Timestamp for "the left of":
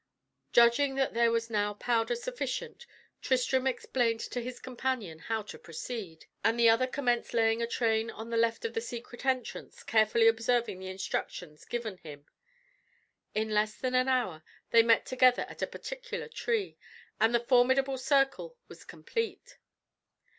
8.31-8.73